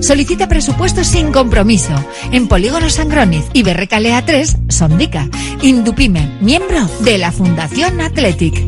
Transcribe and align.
Solicita 0.00 0.48
presupuesto 0.48 1.04
sin 1.04 1.32
compromiso. 1.32 1.94
En 2.32 2.48
Polígono 2.48 2.88
Sangroniz 2.90 3.44
y 3.52 3.62
Berrecalea 3.62 4.24
3, 4.24 4.56
Sondica. 4.68 5.28
Indupime, 5.62 6.38
miembro 6.40 6.88
de 7.00 7.18
la 7.18 7.32
Fundación 7.32 8.00
Athletic. 8.00 8.64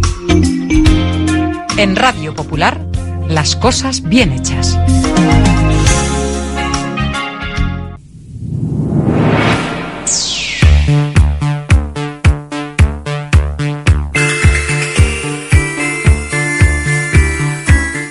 En 1.77 1.97
Radio 1.97 2.35
Popular, 2.35 2.85
las 3.29 3.57
cosas 3.57 4.03
bien 4.03 4.33
hechas. 4.33 4.79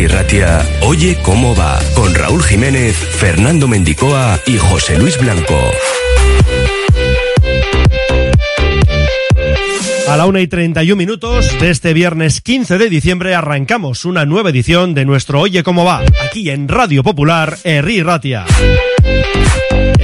Popular, 0.00 0.06
Herri 0.06 0.06
Ratia, 0.06 0.66
Oye 0.82 1.18
cómo 1.22 1.54
va, 1.54 1.78
con 1.94 2.14
Raúl 2.14 2.42
Jiménez, 2.42 2.96
Fernando 2.96 3.68
Mendicoa 3.68 4.38
y 4.46 4.56
José 4.56 4.98
Luis 4.98 5.18
Blanco. 5.18 5.58
A 10.08 10.16
la 10.16 10.26
1 10.26 10.40
y 10.40 10.46
31 10.46 10.96
minutos 10.96 11.58
de 11.60 11.70
este 11.70 11.92
viernes 11.92 12.40
15 12.40 12.78
de 12.78 12.88
diciembre 12.88 13.34
arrancamos 13.34 14.06
una 14.06 14.24
nueva 14.24 14.50
edición 14.50 14.94
de 14.94 15.04
nuestro 15.04 15.40
Oye 15.40 15.62
cómo 15.62 15.84
va, 15.84 16.02
aquí 16.24 16.48
en 16.48 16.68
Radio 16.68 17.02
Popular, 17.02 17.58
Herri 17.64 18.02
Ratia. 18.02 18.46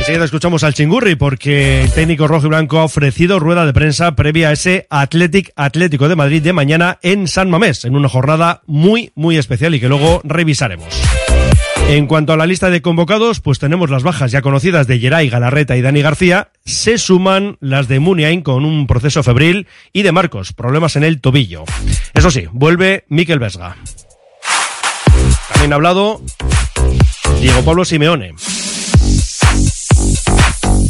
Enseguida 0.06 0.24
escuchamos 0.24 0.62
al 0.62 0.72
Chingurri 0.72 1.16
porque 1.16 1.82
el 1.82 1.90
técnico 1.90 2.28
rojo 2.28 2.46
y 2.46 2.50
blanco 2.50 2.78
ha 2.78 2.84
ofrecido 2.84 3.40
rueda 3.40 3.66
de 3.66 3.72
prensa 3.72 4.14
previa 4.14 4.50
a 4.50 4.52
ese 4.52 4.86
Athletic 4.88 5.50
Atlético 5.56 6.08
de 6.08 6.14
Madrid 6.14 6.40
de 6.44 6.52
mañana 6.52 7.00
en 7.02 7.26
San 7.26 7.50
Mamés, 7.50 7.84
en 7.84 7.96
una 7.96 8.08
jornada 8.08 8.62
muy, 8.66 9.10
muy 9.16 9.36
especial 9.36 9.74
y 9.74 9.80
que 9.80 9.88
luego 9.88 10.20
revisaremos. 10.22 10.86
En 11.88 12.06
cuanto 12.06 12.32
a 12.32 12.36
la 12.36 12.46
lista 12.46 12.70
de 12.70 12.82
convocados, 12.82 13.40
pues 13.40 13.58
tenemos 13.58 13.90
las 13.90 14.04
bajas 14.04 14.30
ya 14.30 14.42
conocidas 14.42 14.86
de 14.86 15.00
Geray, 15.00 15.28
Galarreta 15.28 15.76
y 15.76 15.82
Dani 15.82 16.02
García. 16.02 16.50
Se 16.64 16.98
suman 16.98 17.56
las 17.58 17.88
de 17.88 17.98
Muniain 17.98 18.42
con 18.42 18.64
un 18.64 18.86
proceso 18.86 19.24
febril 19.24 19.66
y 19.92 20.02
de 20.02 20.12
Marcos, 20.12 20.52
problemas 20.52 20.94
en 20.94 21.02
el 21.02 21.20
tobillo. 21.20 21.64
Eso 22.14 22.30
sí, 22.30 22.44
vuelve 22.52 23.06
Miquel 23.08 23.40
Vesga. 23.40 23.74
También 25.52 25.72
ha 25.72 25.74
hablado 25.74 26.22
Diego 27.40 27.64
Pablo 27.64 27.84
Simeone. 27.84 28.34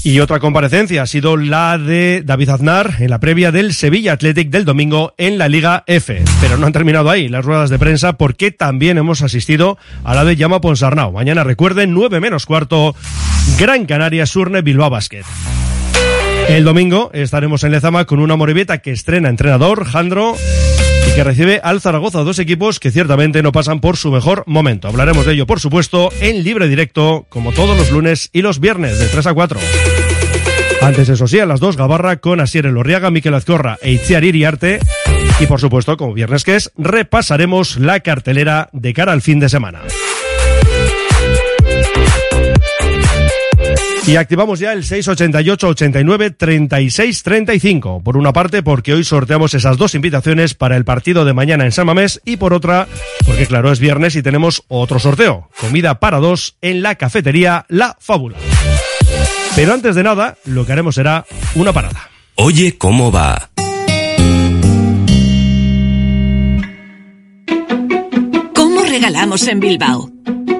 Y 0.06 0.20
otra 0.20 0.38
comparecencia 0.38 1.02
ha 1.02 1.06
sido 1.08 1.36
la 1.36 1.78
de 1.78 2.22
David 2.24 2.50
Aznar 2.50 2.94
en 3.00 3.10
la 3.10 3.18
previa 3.18 3.50
del 3.50 3.74
Sevilla 3.74 4.12
Athletic 4.12 4.50
del 4.50 4.64
domingo 4.64 5.14
en 5.18 5.36
la 5.36 5.48
Liga 5.48 5.82
F. 5.88 6.22
Pero 6.40 6.56
no 6.56 6.68
han 6.68 6.72
terminado 6.72 7.10
ahí 7.10 7.28
las 7.28 7.44
ruedas 7.44 7.70
de 7.70 7.78
prensa 7.80 8.12
porque 8.12 8.52
también 8.52 8.98
hemos 8.98 9.22
asistido 9.22 9.78
a 10.04 10.14
la 10.14 10.24
de 10.24 10.36
Llama 10.36 10.60
Ponsarnau. 10.60 11.10
Mañana 11.10 11.42
recuerden, 11.42 11.92
9 11.92 12.20
menos 12.20 12.46
cuarto, 12.46 12.94
Gran 13.58 13.84
Canaria 13.86 14.26
Surne 14.26 14.62
Bilbao 14.62 14.90
Basket. 14.90 15.24
El 16.50 16.62
domingo 16.62 17.10
estaremos 17.12 17.64
en 17.64 17.72
Lezama 17.72 18.04
con 18.04 18.20
una 18.20 18.36
Morevieta 18.36 18.78
que 18.78 18.92
estrena 18.92 19.28
entrenador, 19.28 19.86
Jandro, 19.86 20.36
y 21.08 21.14
que 21.16 21.24
recibe 21.24 21.60
al 21.64 21.80
Zaragoza, 21.80 22.20
dos 22.20 22.38
equipos 22.38 22.78
que 22.78 22.92
ciertamente 22.92 23.42
no 23.42 23.50
pasan 23.50 23.80
por 23.80 23.96
su 23.96 24.12
mejor 24.12 24.44
momento. 24.46 24.86
Hablaremos 24.86 25.26
de 25.26 25.32
ello, 25.32 25.46
por 25.46 25.58
supuesto, 25.58 26.10
en 26.20 26.44
libre 26.44 26.68
directo, 26.68 27.26
como 27.28 27.52
todos 27.52 27.76
los 27.76 27.90
lunes 27.90 28.30
y 28.32 28.42
los 28.42 28.60
viernes, 28.60 29.00
de 29.00 29.08
3 29.08 29.26
a 29.26 29.34
4. 29.34 29.58
Antes, 30.82 31.08
eso 31.08 31.26
sí, 31.26 31.38
a 31.40 31.46
las 31.46 31.60
2, 31.60 31.76
Gabarra 31.76 32.16
con 32.18 32.40
Asier 32.40 32.66
Elorriaga, 32.66 33.10
Miquel 33.10 33.34
Azcorra 33.34 33.78
e 33.82 33.92
Itziar 33.92 34.24
Iriarte. 34.24 34.78
Y 35.40 35.46
por 35.46 35.60
supuesto, 35.60 35.96
como 35.96 36.14
viernes 36.14 36.44
que 36.44 36.56
es, 36.56 36.70
repasaremos 36.76 37.76
la 37.78 38.00
cartelera 38.00 38.68
de 38.72 38.92
cara 38.94 39.12
al 39.12 39.22
fin 39.22 39.40
de 39.40 39.48
semana. 39.48 39.82
Y 44.06 44.14
activamos 44.14 44.60
ya 44.60 44.72
el 44.72 44.84
688 44.84 45.66
89 45.66 46.30
36 46.30 47.22
35. 47.24 48.02
Por 48.04 48.16
una 48.16 48.32
parte, 48.32 48.62
porque 48.62 48.94
hoy 48.94 49.02
sorteamos 49.02 49.52
esas 49.54 49.78
dos 49.78 49.96
invitaciones 49.96 50.54
para 50.54 50.76
el 50.76 50.84
partido 50.84 51.24
de 51.24 51.32
mañana 51.32 51.64
en 51.64 51.72
San 51.72 51.86
Mamés 51.86 52.20
y 52.24 52.36
por 52.36 52.54
otra, 52.54 52.86
porque 53.26 53.46
claro, 53.46 53.72
es 53.72 53.80
viernes 53.80 54.14
y 54.14 54.22
tenemos 54.22 54.62
otro 54.68 55.00
sorteo. 55.00 55.50
Comida 55.60 55.98
para 55.98 56.18
dos 56.18 56.56
en 56.62 56.82
la 56.82 56.94
cafetería 56.94 57.66
La 57.68 57.96
Fábula. 57.98 58.36
Pero 59.56 59.72
antes 59.72 59.94
de 59.94 60.02
nada, 60.02 60.36
lo 60.44 60.66
que 60.66 60.72
haremos 60.72 60.94
será 60.94 61.24
una 61.54 61.72
parada. 61.72 62.10
Oye 62.34 62.76
cómo 62.76 63.10
va. 63.10 63.48
¿Cómo 68.54 68.82
regalamos 68.82 69.48
en 69.48 69.60
Bilbao? 69.60 70.10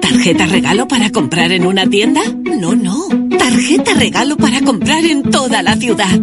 ¿Tarjeta 0.01 0.47
regalo 0.47 0.87
para 0.87 1.11
comprar 1.11 1.51
en 1.51 1.67
una 1.67 1.87
tienda? 1.87 2.21
No, 2.59 2.75
no. 2.75 3.07
Tarjeta 3.37 3.93
regalo 3.93 4.35
para 4.35 4.61
comprar 4.61 5.05
en 5.05 5.29
toda 5.29 5.61
la 5.61 5.75
ciudad. 5.75 6.19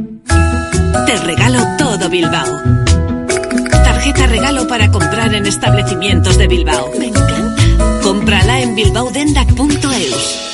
Te 1.06 1.16
regalo 1.18 1.60
todo 1.78 2.10
Bilbao. 2.10 2.60
Tarjeta 3.70 4.26
regalo 4.26 4.66
para 4.66 4.90
comprar 4.90 5.32
en 5.32 5.46
establecimientos 5.46 6.36
de 6.38 6.48
Bilbao. 6.48 6.90
Me 6.98 7.06
encanta. 7.06 8.00
Cómprala 8.02 8.62
en 8.62 8.74
bilbaodendac.eus. 8.74 10.53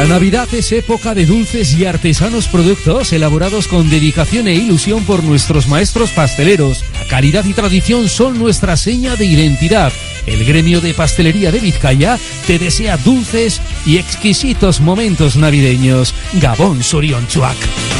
La 0.00 0.06
Navidad 0.06 0.48
es 0.54 0.72
época 0.72 1.14
de 1.14 1.26
dulces 1.26 1.74
y 1.74 1.84
artesanos 1.84 2.48
productos 2.48 3.12
elaborados 3.12 3.68
con 3.68 3.90
dedicación 3.90 4.48
e 4.48 4.54
ilusión 4.54 5.04
por 5.04 5.22
nuestros 5.22 5.68
maestros 5.68 6.08
pasteleros. 6.12 6.82
La 6.94 7.04
calidad 7.04 7.44
y 7.44 7.52
tradición 7.52 8.08
son 8.08 8.38
nuestra 8.38 8.78
seña 8.78 9.14
de 9.16 9.26
identidad. 9.26 9.92
El 10.24 10.46
gremio 10.46 10.80
de 10.80 10.94
pastelería 10.94 11.52
de 11.52 11.60
Vizcaya 11.60 12.18
te 12.46 12.58
desea 12.58 12.96
dulces 12.96 13.60
y 13.84 13.98
exquisitos 13.98 14.80
momentos 14.80 15.36
navideños. 15.36 16.14
Gabón 16.40 16.82
Surionchuac. 16.82 17.99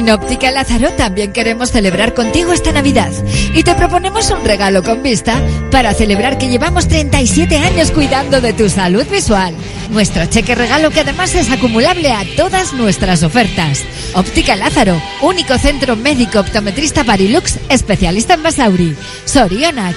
En 0.00 0.08
Óptica 0.08 0.50
Lázaro 0.50 0.88
también 0.92 1.30
queremos 1.30 1.72
celebrar 1.72 2.14
contigo 2.14 2.54
esta 2.54 2.72
Navidad 2.72 3.12
y 3.52 3.62
te 3.64 3.74
proponemos 3.74 4.30
un 4.30 4.42
regalo 4.46 4.82
con 4.82 5.02
vista 5.02 5.38
para 5.70 5.92
celebrar 5.92 6.38
que 6.38 6.48
llevamos 6.48 6.88
37 6.88 7.58
años 7.58 7.90
cuidando 7.90 8.40
de 8.40 8.54
tu 8.54 8.70
salud 8.70 9.04
visual. 9.12 9.54
Nuestro 9.90 10.24
cheque 10.24 10.54
regalo 10.54 10.88
que 10.88 11.00
además 11.00 11.34
es 11.34 11.50
acumulable 11.50 12.12
a 12.12 12.24
todas 12.34 12.72
nuestras 12.72 13.22
ofertas. 13.22 13.84
Óptica 14.14 14.56
Lázaro, 14.56 14.98
único 15.20 15.58
centro 15.58 15.96
médico 15.96 16.40
optometrista 16.40 17.02
Barilux, 17.02 17.58
especialista 17.68 18.32
en 18.32 18.42
Basauri. 18.42 18.96
Sorionac. 19.26 19.96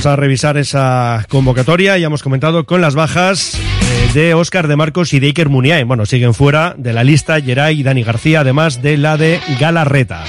Vamos 0.00 0.14
a 0.14 0.16
revisar 0.16 0.56
esa 0.56 1.26
convocatoria. 1.28 1.98
Ya 1.98 2.06
hemos 2.06 2.22
comentado 2.22 2.64
con 2.64 2.80
las 2.80 2.94
bajas 2.94 3.52
eh, 3.54 4.10
de 4.14 4.32
Óscar 4.32 4.66
de 4.66 4.74
Marcos 4.74 5.12
y 5.12 5.20
de 5.20 5.26
Iker 5.26 5.50
Muniain. 5.50 5.86
Bueno, 5.86 6.06
siguen 6.06 6.32
fuera 6.32 6.74
de 6.78 6.94
la 6.94 7.04
lista 7.04 7.38
Geray 7.38 7.80
y 7.80 7.82
Dani 7.82 8.02
García, 8.02 8.40
además 8.40 8.80
de 8.80 8.96
la 8.96 9.18
de 9.18 9.40
Galarreta. 9.60 10.24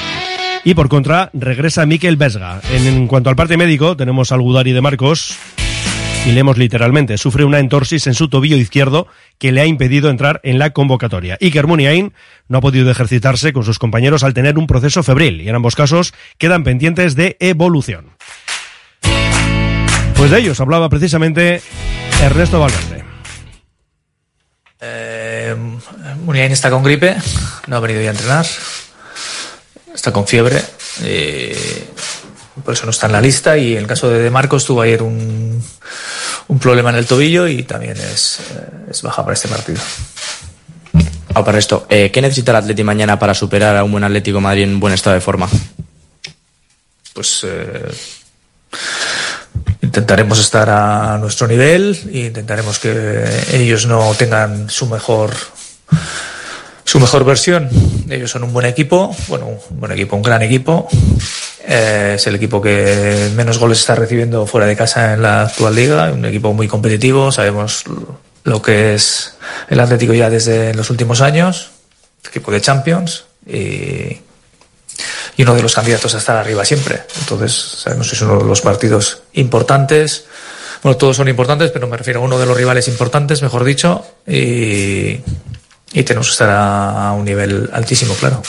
Y 0.66 0.74
por 0.74 0.90
contra, 0.90 1.30
regresa 1.32 1.86
Miquel 1.86 2.18
Vesga. 2.18 2.60
En, 2.74 2.86
en 2.86 3.08
cuanto 3.08 3.30
al 3.30 3.38
parte 3.38 3.56
médico, 3.56 3.96
tenemos 3.96 4.34
al 4.34 4.42
Gudari 4.42 4.74
de 4.74 4.82
Marcos. 4.82 5.38
Y 6.28 6.34
leemos 6.34 6.58
literalmente, 6.58 7.18
sufre 7.18 7.46
una 7.46 7.60
entorsis 7.60 8.08
en 8.08 8.14
su 8.14 8.28
tobillo 8.28 8.58
izquierdo 8.58 9.08
que 9.40 9.54
le 9.54 9.62
ha 9.62 9.66
impedido 9.66 10.10
entrar 10.10 10.42
en 10.44 10.60
la 10.60 10.72
convocatoria. 10.72 11.38
Iker 11.40 11.66
Muniain 11.66 12.12
no 12.50 12.58
ha 12.58 12.62
podido 12.62 12.92
ejercitarse 12.92 13.54
con 13.54 13.64
sus 13.64 13.80
compañeros 13.80 14.24
al 14.24 14.34
tener 14.34 14.58
un 14.58 14.68
proceso 14.68 15.02
febril 15.02 15.40
y 15.40 15.48
en 15.48 15.56
ambos 15.56 15.78
casos 15.78 16.14
quedan 16.38 16.66
pendientes 16.66 17.16
de 17.16 17.38
evolución. 17.40 18.08
Pues 20.22 20.30
de 20.30 20.38
ellos 20.38 20.60
hablaba 20.60 20.88
precisamente 20.88 21.64
Ernesto 22.22 22.60
Valverde. 22.60 23.04
Eh, 24.80 25.56
Muniain 26.24 26.52
está 26.52 26.70
con 26.70 26.84
gripe, 26.84 27.18
no 27.66 27.76
ha 27.76 27.80
venido 27.80 28.04
ya 28.04 28.10
a 28.10 28.12
entrenar, 28.12 28.46
está 29.96 30.14
con 30.14 30.28
fiebre, 30.28 30.64
eh, 31.02 31.90
por 32.64 32.76
eso 32.76 32.86
no 32.86 32.92
está 32.92 33.08
en 33.08 33.14
la 33.14 33.22
lista. 33.22 33.58
Y 33.58 33.72
en 33.72 33.80
el 33.80 33.88
caso 33.88 34.12
de 34.12 34.20
De 34.20 34.30
Marcos 34.30 34.64
tuvo 34.64 34.84
ayer 34.84 35.02
un, 35.02 35.60
un 36.50 36.60
problema 36.60 36.92
en 36.92 36.98
el 36.98 37.08
tobillo 37.08 37.48
y 37.48 37.64
también 37.64 37.98
es, 37.98 38.42
eh, 38.42 38.92
es 38.92 39.02
baja 39.02 39.24
para 39.24 39.34
este 39.34 39.48
partido. 39.48 39.82
Ah, 41.34 41.44
para 41.44 41.58
esto, 41.58 41.88
eh, 41.90 42.12
¿qué 42.12 42.22
necesita 42.22 42.52
el 42.52 42.58
Atleti 42.58 42.84
mañana 42.84 43.18
para 43.18 43.34
superar 43.34 43.76
a 43.76 43.84
un 43.84 43.92
buen 43.92 44.04
Atlético 44.04 44.40
Madrid 44.40 44.66
en 44.66 44.80
buen 44.80 44.94
estado 44.94 45.16
de 45.16 45.22
forma? 45.22 45.50
Pues 47.12 47.44
eh, 47.44 47.90
intentaremos 49.92 50.40
estar 50.40 50.70
a 50.70 51.18
nuestro 51.18 51.48
nivel 51.52 52.00
e 52.14 52.32
intentaremos 52.32 52.80
que 52.80 53.28
ellos 53.52 53.88
no 53.88 54.16
tengan 54.16 54.70
su 54.70 54.88
mejor 54.88 55.36
su 56.86 56.98
mejor 57.02 57.26
versión. 57.26 57.68
Ellos 58.10 58.32
son 58.32 58.44
un 58.44 58.54
buen 58.54 58.66
equipo, 58.66 59.14
bueno, 59.28 59.48
un 59.48 59.80
buen 59.82 59.92
equipo, 59.92 60.16
un 60.16 60.22
gran 60.22 60.42
equipo. 60.44 60.88
Eh, 61.68 62.14
es 62.16 62.26
el 62.26 62.36
equipo 62.36 62.62
que 62.62 63.32
menos 63.36 63.60
goles 63.60 63.80
está 63.80 63.96
recibiendo 63.96 64.48
fuera 64.48 64.66
de 64.66 64.78
casa 64.78 65.14
en 65.14 65.24
la 65.24 65.42
actual 65.42 65.76
liga, 65.76 66.10
un 66.14 66.24
equipo 66.24 66.54
muy 66.54 66.70
competitivo, 66.70 67.30
sabemos 67.34 67.84
lo 68.46 68.62
que 68.62 68.94
es 68.94 69.36
el 69.68 69.80
Atlético 69.82 70.14
ya 70.14 70.30
desde 70.30 70.74
los 70.74 70.90
últimos 70.90 71.20
años, 71.20 71.72
equipo 72.26 72.50
de 72.50 72.62
Champions 72.62 73.26
y, 73.46 74.22
y 75.38 75.44
uno 75.44 75.56
de 75.56 75.62
los 75.62 75.74
candidatos 75.74 76.13
a 76.16 76.18
estar 76.18 76.36
arriba 76.38 76.63
siempre. 76.66 77.01
Entonces, 77.19 77.54
sabemos 77.54 78.10
que 78.10 78.16
es 78.16 78.22
uno 78.22 78.38
de 78.38 78.45
los 78.45 78.62
partidos 78.62 79.24
importantes. 79.33 80.25
Bueno, 80.83 80.98
todos 80.98 81.18
son 81.18 81.28
importantes, 81.28 81.72
pero 81.72 81.88
me 81.88 81.95
refiero 81.98 82.22
a 82.22 82.24
uno 82.24 82.39
de 82.39 82.45
los 82.45 82.57
rivales 82.57 82.88
importantes, 82.88 83.42
mejor 83.42 83.63
dicho, 83.63 84.04
y, 84.28 85.19
y 85.94 86.04
tenemos 86.04 86.28
que 86.28 86.31
estar 86.31 86.50
a, 86.50 87.12
un 87.13 87.24
nivel 87.24 87.69
altísimo, 87.72 88.13
claro. 88.16 88.42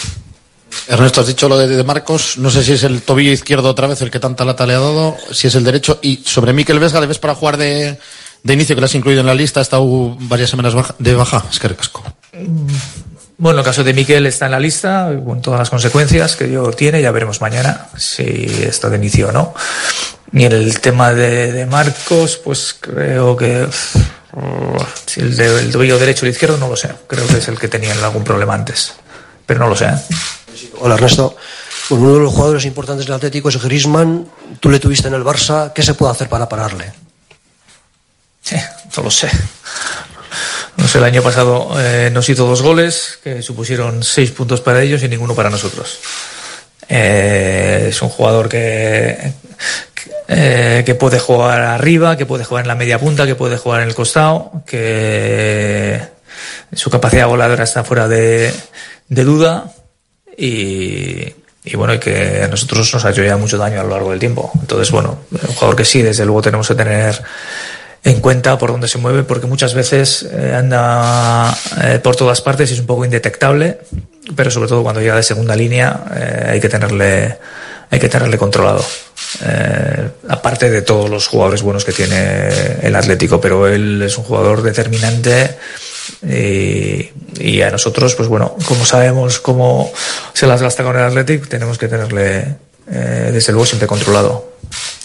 Ernesto, 0.89 1.21
has 1.21 1.27
dicho 1.27 1.49
lo 1.51 1.59
de, 1.59 1.69
de 1.69 1.85
Marcos. 1.85 2.39
No 2.39 2.51
sé 2.51 2.65
si 2.65 2.73
es 2.73 2.83
el 2.85 3.03
tobillo 3.03 3.31
izquierdo 3.33 3.69
otra 3.69 3.87
vez 3.87 4.01
el 4.01 4.11
que 4.11 4.19
tanta 4.19 4.45
lata 4.47 4.67
le 4.67 4.73
ha 4.75 4.79
dado, 4.81 5.17
si 5.31 5.47
es 5.49 5.55
el 5.55 5.65
derecho. 5.65 5.99
Y 6.01 6.23
sobre 6.25 6.55
Miquel 6.55 6.79
Vesga, 6.79 7.01
¿le 7.01 7.07
ves 7.07 7.19
para 7.19 7.35
jugar 7.35 7.59
de, 7.59 7.99
de 8.43 8.53
inicio, 8.55 8.75
que 8.75 8.81
lo 8.81 8.87
has 8.87 8.95
incluido 8.95 9.21
en 9.21 9.27
la 9.27 9.35
lista? 9.35 9.61
Ha 9.61 9.63
estado 9.63 9.85
varias 10.21 10.49
semanas 10.49 10.75
baja- 10.75 10.95
de 10.99 11.15
baja. 11.15 11.45
Es 11.53 11.59
que 11.59 11.69
recasco. 11.69 12.03
Bueno, 13.43 13.59
el 13.59 13.65
caso 13.65 13.83
de 13.83 13.93
Miquel 13.93 14.25
está 14.27 14.45
en 14.47 14.53
la 14.53 14.61
lista, 14.61 15.11
con 15.25 15.43
todas 15.43 15.59
las 15.59 15.69
consecuencias 15.69 16.37
que 16.37 16.49
yo 16.49 16.71
tiene, 16.71 17.03
ya 17.03 17.11
veremos 17.11 17.41
mañana 17.41 17.89
si 17.97 18.23
está 18.23 18.89
de 18.89 18.99
inicio 18.99 19.31
o 19.31 19.33
no. 19.33 19.53
Y 20.33 20.45
el 20.45 20.79
tema 20.81 21.13
de, 21.13 21.51
de 21.51 21.67
Marcos, 21.67 22.37
pues 22.37 22.77
creo 22.79 23.37
que 23.37 23.67
si 25.07 25.21
el, 25.23 25.37
de- 25.37 25.59
el 25.59 25.73
tobillo 25.73 25.99
derecho 25.99 26.25
o 26.25 26.27
el 26.29 26.33
izquierdo 26.33 26.57
no 26.57 26.69
lo 26.69 26.77
sé. 26.77 26.91
Creo 27.09 27.27
que 27.27 27.39
es 27.39 27.49
el 27.49 27.59
que 27.59 27.67
tenía 27.67 27.93
algún 28.05 28.23
problema 28.23 28.55
antes, 28.55 28.93
pero 29.45 29.59
no 29.59 29.69
lo 29.69 29.75
sé. 29.75 29.87
¿eh? 29.87 29.95
Hola 30.79 30.95
Ernesto. 30.95 31.37
Bueno, 31.91 32.05
uno 32.05 32.15
de 32.15 32.21
los 32.21 32.33
jugadores 32.33 32.65
importantes 32.65 33.07
del 33.07 33.17
Atlético 33.17 33.49
es 33.49 33.61
Griezmann. 33.61 34.25
Tú 34.61 34.71
le 34.71 34.79
tuviste 34.79 35.09
en 35.09 35.15
el 35.15 35.25
Barça. 35.25 35.73
¿Qué 35.73 35.83
se 35.83 35.95
puede 35.95 36.13
hacer 36.13 36.29
para 36.29 36.49
pararle? 36.49 36.93
Sí, 38.41 38.55
no 38.97 39.03
lo 39.03 39.11
sé. 39.11 39.29
El 40.95 41.05
año 41.05 41.23
pasado 41.23 41.71
eh, 41.79 42.11
nos 42.13 42.29
hizo 42.29 42.47
dos 42.47 42.61
goles 42.61 43.19
que 43.23 43.41
supusieron 43.41 44.03
seis 44.03 44.31
puntos 44.31 44.61
para 44.61 44.83
ellos 44.83 45.03
y 45.03 45.09
ninguno 45.09 45.35
para 45.35 45.49
nosotros. 45.49 45.99
Eh, 46.89 47.87
es 47.89 48.03
un 48.03 48.11
jugador 48.11 48.49
que, 48.49 49.33
que, 49.95 50.11
eh, 50.29 50.83
que 50.85 50.95
puede 50.95 51.19
jugar 51.19 51.61
arriba, 51.63 52.17
que 52.17 52.27
puede 52.27 52.45
jugar 52.45 52.65
en 52.65 52.69
la 52.69 52.75
media 52.75 52.99
punta, 52.99 53.27
que 53.27 53.37
puede 53.37 53.57
jugar 53.57 53.83
en 53.83 53.89
el 53.89 53.95
costado, 53.95 54.63
que 54.67 56.01
su 56.75 56.91
capacidad 56.91 57.27
voladora 57.27 57.65
está 57.65 57.85
fuera 57.85 58.07
de, 58.09 58.53
duda 59.09 59.73
y, 60.37 61.33
y 61.65 61.77
bueno, 61.77 61.95
y 61.95 61.99
que 61.99 62.43
a 62.43 62.49
nosotros 62.49 62.93
nos 62.93 63.05
ha 63.05 63.11
hecho 63.11 63.23
ya 63.23 63.37
mucho 63.37 63.57
daño 63.57 63.81
a 63.81 63.85
lo 63.85 63.91
largo 63.91 64.11
del 64.11 64.19
tiempo. 64.21 64.51
Entonces, 64.61 64.91
bueno, 64.91 65.21
un 65.31 65.55
jugador 65.55 65.77
que 65.77 65.85
sí, 65.85 66.03
desde 66.03 66.27
luego 66.27 66.43
tenemos 66.43 66.69
que 66.69 66.75
tener 66.75 67.23
en 68.05 68.21
cuenta 68.21 68.59
por 68.59 68.73
dónde 68.73 68.89
se 68.89 68.99
mueve, 68.99 69.23
porque 69.23 69.47
muchas 69.47 69.75
veces 69.75 70.29
eh, 70.31 70.55
anda 70.57 71.57
eh, 71.83 72.01
por 72.03 72.17
todas 72.17 72.41
partes 72.41 72.71
y 72.71 72.75
es 72.75 72.81
un 72.81 72.87
poco 72.87 73.05
indetectable, 73.05 73.79
pero 74.35 74.51
sobre 74.51 74.69
todo 74.69 74.83
cuando 74.83 75.01
llega 75.01 75.17
de 75.17 75.23
segunda 75.23 75.55
línea 75.55 76.05
eh, 76.15 76.47
hay 76.51 76.61
que 76.61 76.69
tenerle 76.69 77.39
hay 77.93 78.01
que 78.01 78.09
tenerle 78.09 78.39
controlado. 78.39 78.83
Eh, 79.45 80.09
aparte 80.29 80.71
de 80.71 80.81
todos 80.81 81.11
los 81.11 81.27
jugadores 81.29 81.61
buenos 81.61 81.85
que 81.85 81.93
tiene 81.93 82.49
el 82.81 82.97
Atlético, 82.97 83.39
pero 83.39 83.69
él 83.69 84.01
es 84.01 84.17
un 84.17 84.25
jugador 84.25 84.63
determinante 84.63 85.57
y, 86.27 87.61
a 87.61 87.71
nosotros, 87.71 88.15
pues 88.15 88.29
bueno, 88.29 88.57
como 88.67 88.87
sabemos 88.87 89.41
cómo 89.41 89.93
se 90.33 90.47
las 90.47 90.63
gasta 90.63 90.83
con 90.83 90.97
el 90.97 91.03
Atlético, 91.03 91.47
tenemos 91.49 91.77
que 91.77 91.89
tenerle 91.89 92.57
eh, 92.91 93.31
desde 93.31 93.53
luego 93.53 93.67
siempre 93.67 93.87
controlado. 93.87 94.53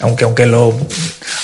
Aunque, 0.00 0.24
aunque, 0.24 0.46
lo, 0.46 0.78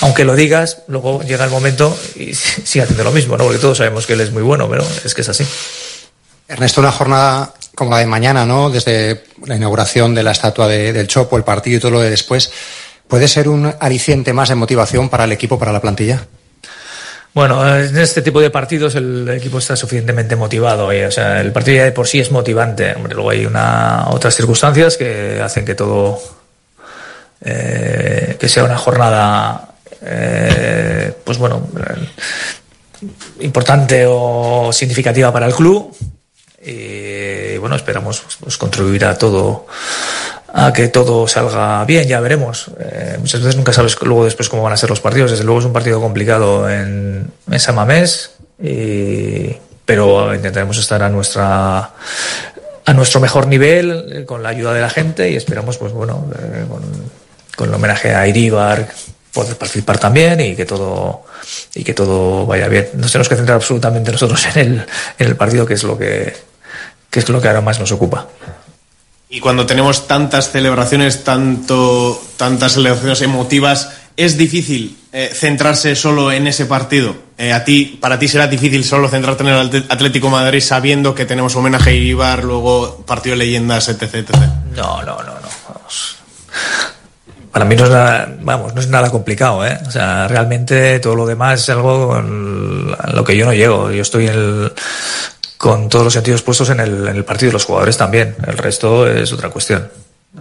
aunque 0.01 0.25
lo 0.25 0.37
digas, 0.37 0.79
luego 0.87 1.23
llega 1.23 1.45
el 1.45 1.51
momento 1.51 1.97
y 2.15 2.35
sigue 2.35 2.83
haciendo 2.85 3.03
lo 3.05 3.11
mismo, 3.13 3.37
¿no? 3.37 3.45
Porque 3.45 3.59
todos 3.59 3.79
sabemos 3.79 4.07
que 4.07 4.13
él 4.13 4.21
es 4.21 4.31
muy 4.31 4.43
bueno, 4.43 4.69
pero 4.69 4.85
es 5.05 5.15
que 5.15 5.23
es 5.23 5.29
así. 5.29 5.45
Ernesto, 6.47 6.81
una 6.81 6.93
jornada 6.93 7.53
como 7.75 7.91
la 7.91 7.99
de 7.99 8.07
mañana, 8.07 8.47
¿no? 8.47 8.71
Desde 8.71 9.25
la 9.47 9.57
inauguración 9.57 10.15
de 10.15 10.23
la 10.23 10.31
estatua 10.33 10.69
de- 10.69 10.93
del 10.93 11.09
Chopo, 11.09 11.37
el 11.37 11.43
partido 11.43 11.79
y 11.79 11.81
todo 11.81 11.91
lo 11.93 12.01
de 12.01 12.11
después, 12.11 12.53
¿puede 13.09 13.27
ser 13.27 13.49
un 13.49 13.75
aliciente 13.81 14.33
más 14.33 14.49
de 14.51 14.55
motivación 14.55 15.09
para 15.09 15.25
el 15.25 15.33
equipo, 15.33 15.59
para 15.59 15.73
la 15.73 15.81
plantilla? 15.81 16.25
Bueno, 17.33 17.67
en 17.77 17.97
este 17.99 18.23
tipo 18.23 18.41
de 18.41 18.51
partidos 18.51 18.95
el 18.95 19.29
equipo 19.29 19.59
está 19.59 19.75
suficientemente 19.75 20.37
motivado. 20.37 20.93
Y, 20.93 21.03
o 21.03 21.11
sea, 21.11 21.41
el 21.41 21.51
partido 21.51 21.79
ya 21.79 21.85
de 21.85 21.91
por 21.93 22.07
sí 22.07 22.21
es 22.21 22.31
motivante. 22.31 22.95
Hombre, 22.95 23.15
luego 23.15 23.31
hay 23.31 23.45
una, 23.45 24.05
otras 24.11 24.37
circunstancias 24.37 24.97
que 24.97 25.41
hacen 25.43 25.65
que 25.65 25.75
todo 25.75 26.21
eh, 27.45 28.37
que 28.39 28.49
sea 28.49 28.65
una 28.65 28.79
jornada 28.79 29.75
eh, 30.03 31.13
pues 31.25 31.39
bueno 31.39 31.67
importante 33.41 34.05
o 34.09 34.73
significativa 34.73 35.33
para 35.33 35.47
el 35.47 35.55
club 35.55 35.95
y 36.65 37.57
bueno 37.59 37.77
esperamos 37.77 38.23
pues, 38.41 38.57
contribuir 38.57 39.05
a 39.05 39.19
todo 39.19 39.67
a 40.57 40.73
que 40.73 40.87
todo 40.87 41.27
salga 41.27 41.85
bien, 41.85 42.07
ya 42.07 42.21
veremos. 42.21 42.71
Eh, 42.79 43.17
muchas 43.19 43.41
veces 43.41 43.57
nunca 43.57 43.73
sabes 43.73 44.01
luego 44.01 44.25
después 44.25 44.49
cómo 44.49 44.63
van 44.63 44.73
a 44.73 44.77
ser 44.77 44.89
los 44.89 45.01
partidos. 45.01 45.33
Desde 45.33 45.43
luego 45.43 45.59
es 45.59 45.67
un 45.67 45.73
partido 45.73 46.01
complicado 46.01 46.71
en, 46.71 47.29
en 47.51 47.61
San 47.61 47.75
Mamés, 47.75 48.31
y, 48.63 49.57
pero 49.85 50.33
intentaremos 50.33 50.79
estar 50.79 51.03
a 51.03 51.09
nuestra 51.09 51.91
a 52.87 52.93
nuestro 52.93 53.19
mejor 53.21 53.49
nivel 53.49 54.07
eh, 54.13 54.25
con 54.25 54.43
la 54.43 54.51
ayuda 54.51 54.73
de 54.73 54.81
la 54.81 54.91
gente 54.91 55.31
y 55.31 55.37
esperamos 55.37 55.79
pues 55.79 55.93
bueno 55.93 56.27
con, 56.69 56.83
con, 57.57 57.69
el 57.69 57.75
homenaje 57.75 58.15
a 58.15 58.27
Iribar 58.27 58.89
poder 59.33 59.57
participar 59.57 59.99
también 59.99 60.41
y 60.41 60.55
que 60.55 60.65
todo 60.65 61.25
y 61.75 61.83
que 61.83 61.93
todo 61.93 62.47
vaya 62.47 62.69
bien. 62.69 62.89
Nos 62.95 63.11
tenemos 63.11 63.29
que 63.29 63.37
centrar 63.37 63.57
absolutamente 63.57 64.13
nosotros 64.13 64.47
en 64.55 64.59
el, 64.59 64.87
en 65.19 65.27
el 65.27 65.37
partido 65.37 65.67
que 65.67 65.75
es 65.75 65.83
lo 65.83 65.99
que, 65.99 66.35
que 67.11 67.19
es 67.19 67.29
lo 67.29 67.41
que 67.41 67.49
ahora 67.49 67.61
más 67.61 67.81
nos 67.81 67.93
ocupa. 67.93 68.29
Y 69.29 69.41
cuando 69.41 69.67
tenemos 69.67 70.07
tantas 70.07 70.53
celebraciones, 70.53 71.25
tanto, 71.25 72.23
tantas 72.37 72.75
celebraciones 72.75 73.21
emotivas, 73.23 73.91
es 74.17 74.39
difícil 74.39 74.97
eh, 75.13 75.31
centrarse 75.35 75.97
solo 75.97 76.31
en 76.31 76.47
ese 76.47 76.67
partido. 76.67 77.17
Eh, 77.37 77.53
a 77.53 77.65
ti, 77.65 77.99
para 78.01 78.19
ti 78.19 78.29
será 78.29 78.47
difícil 78.47 78.85
solo 78.85 79.09
centrarte 79.09 79.43
en 79.43 79.49
el 79.49 79.87
Atlético 79.89 80.31
Madrid 80.31 80.61
sabiendo 80.61 81.15
que 81.15 81.25
tenemos 81.25 81.57
homenaje 81.57 81.91
a 81.91 81.95
Ibar, 81.95 82.45
luego 82.45 83.05
partido 83.07 83.33
de 83.33 83.45
leyendas, 83.45 83.89
etc, 83.89 84.03
etc. 84.15 84.31
No, 84.77 85.03
no, 85.03 85.17
no, 85.19 85.35
no. 85.41 85.49
Vamos. 85.69 86.24
Para 87.55 87.67
mí 87.67 87.77
no 87.77 87.85
es 87.85 87.91
nada, 87.91 88.35
vamos, 88.41 88.75
no 88.75 88.81
es 88.81 88.89
nada 88.89 89.11
complicado, 89.13 89.65
¿eh? 89.65 89.79
O 89.87 89.91
sea, 89.93 90.27
realmente 90.27 90.99
todo 90.99 91.15
lo 91.15 91.25
demás 91.25 91.63
es 91.63 91.69
algo 91.69 92.09
con 92.09 92.91
lo 92.91 93.23
que 93.25 93.37
yo 93.37 93.47
no 93.47 93.53
llego. 93.55 93.93
Yo 93.93 94.03
estoy 94.03 94.27
en 94.27 94.35
el, 94.35 94.73
con 95.57 95.89
todos 95.89 96.05
los 96.05 96.15
sentidos 96.15 96.43
puestos 96.43 96.71
en 96.71 96.81
el, 96.81 97.07
en 97.07 97.15
el 97.15 97.25
partido 97.25 97.51
de 97.51 97.53
los 97.53 97.65
jugadores 97.65 97.97
también. 97.97 98.35
El 98.45 98.59
resto 98.59 99.07
es 99.07 99.33
otra 99.33 99.51
cuestión. 99.51 99.89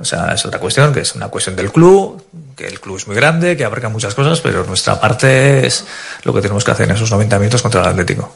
O 0.02 0.04
sea, 0.04 0.34
es 0.34 0.44
otra 0.44 0.60
cuestión, 0.60 0.92
que 0.92 1.02
es 1.02 1.14
una 1.14 1.28
cuestión 1.28 1.56
del 1.56 1.72
club, 1.72 2.20
que 2.56 2.66
el 2.66 2.80
club 2.80 2.98
es 2.98 3.06
muy 3.06 3.16
grande, 3.16 3.56
que 3.56 3.64
abarca 3.64 3.90
muchas 3.90 4.16
cosas, 4.16 4.42
pero 4.42 4.64
nuestra 4.64 5.00
parte 5.00 5.68
es 5.68 5.86
lo 6.24 6.34
que 6.34 6.42
tenemos 6.42 6.64
que 6.64 6.72
hacer 6.72 6.90
en 6.90 6.96
esos 6.96 7.12
90 7.12 7.38
minutos 7.38 7.62
contra 7.62 7.82
el 7.82 7.90
Atlético. 7.90 8.34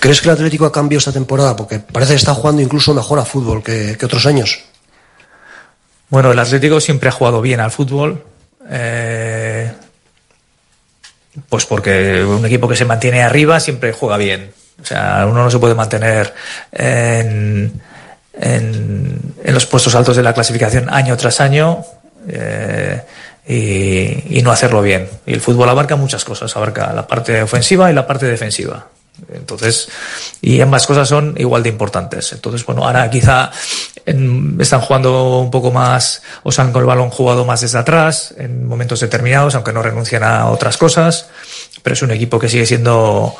¿crees 0.00 0.22
que 0.22 0.28
el 0.28 0.34
Atlético 0.36 0.64
ha 0.64 0.72
cambiado 0.72 1.00
esta 1.00 1.12
temporada? 1.12 1.54
Porque 1.54 1.80
parece 1.80 2.12
que 2.14 2.16
está 2.16 2.32
jugando 2.32 2.62
incluso 2.62 2.94
mejor 2.94 3.18
a 3.18 3.26
fútbol 3.26 3.62
que 3.62 3.98
otros 4.02 4.24
años. 4.24 4.71
Bueno, 6.12 6.30
el 6.30 6.38
Atlético 6.38 6.78
siempre 6.78 7.08
ha 7.08 7.12
jugado 7.12 7.40
bien 7.40 7.58
al 7.58 7.70
fútbol. 7.70 8.22
Eh, 8.68 9.72
pues 11.48 11.64
porque 11.64 12.22
un 12.22 12.44
equipo 12.44 12.68
que 12.68 12.76
se 12.76 12.84
mantiene 12.84 13.22
arriba 13.22 13.58
siempre 13.60 13.94
juega 13.94 14.18
bien. 14.18 14.52
O 14.82 14.84
sea, 14.84 15.24
uno 15.26 15.42
no 15.42 15.50
se 15.50 15.58
puede 15.58 15.74
mantener 15.74 16.34
en, 16.70 17.72
los 19.42 19.64
puestos 19.64 19.94
altos 19.94 20.14
de 20.14 20.22
la 20.22 20.34
clasificación 20.34 20.92
año 20.92 21.16
tras 21.16 21.40
año 21.40 21.82
eh, 22.28 23.00
y, 23.48 24.38
y, 24.38 24.42
no 24.42 24.52
hacerlo 24.52 24.82
bien. 24.82 25.08
Y 25.24 25.32
el 25.32 25.40
fútbol 25.40 25.70
abarca 25.70 25.96
muchas 25.96 26.26
cosas, 26.26 26.54
abarca 26.54 26.92
la 26.92 27.06
parte 27.06 27.40
ofensiva 27.40 27.90
y 27.90 27.94
la 27.94 28.06
parte 28.06 28.26
defensiva. 28.26 28.86
Entonces, 29.32 29.88
y 30.40 30.60
ambas 30.60 30.86
cosas 30.86 31.08
son 31.08 31.34
igual 31.36 31.62
de 31.62 31.68
importantes. 31.68 32.32
Entonces, 32.32 32.64
bueno, 32.66 32.84
ahora 32.84 33.08
quizá 33.10 33.50
están 34.04 34.80
jugando 34.80 35.38
un 35.38 35.50
poco 35.50 35.70
más, 35.70 36.22
o 36.42 36.50
se 36.50 36.60
han 36.60 36.72
con 36.72 36.80
el 36.82 36.86
balón 36.86 37.10
jugado 37.10 37.44
más 37.44 37.60
desde 37.60 37.78
atrás, 37.78 38.34
en 38.36 38.66
momentos 38.66 39.00
determinados, 39.00 39.54
aunque 39.54 39.72
no 39.72 39.82
renuncian 39.82 40.24
a 40.24 40.46
otras 40.50 40.76
cosas, 40.76 41.26
pero 41.82 41.94
es 41.94 42.02
un 42.02 42.10
equipo 42.10 42.38
que 42.38 42.48
sigue 42.48 42.66
siendo 42.66 43.34